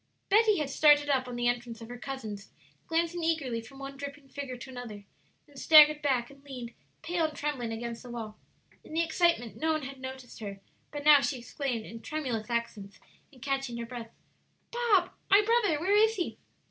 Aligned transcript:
'"Betty 0.31 0.57
had 0.57 0.71
started 0.71 1.09
up 1.11 1.27
on 1.27 1.35
the 1.35 1.47
entrance 1.47 1.79
of 1.79 1.87
her 1.87 1.97
cousins, 1.99 2.49
glancing 2.87 3.23
eagerly 3.23 3.61
from 3.61 3.77
one 3.77 3.97
dripping 3.97 4.29
figure 4.29 4.57
to 4.57 4.69
another, 4.71 5.05
then 5.45 5.55
staggered 5.57 6.01
back 6.01 6.31
and 6.31 6.43
leaned, 6.43 6.73
pale 7.03 7.25
and 7.25 7.37
trembling, 7.37 7.71
against 7.71 8.01
the 8.01 8.09
wall. 8.09 8.35
In 8.83 8.93
the 8.95 9.03
excitement 9.03 9.57
no 9.57 9.73
one 9.73 9.83
had 9.83 9.99
noticed 9.99 10.39
her, 10.39 10.59
but 10.91 11.03
now 11.05 11.21
she 11.21 11.37
exclaimed, 11.37 11.85
in 11.85 12.01
tremulous 12.01 12.49
accents, 12.49 12.99
and 13.31 13.43
catching 13.43 13.77
her 13.77 13.85
breath, 13.85 14.09
"Bob 14.71 15.11
my 15.29 15.43
brother; 15.45 15.79
where 15.79 15.95
is 15.95 16.15
he?" 16.15 16.39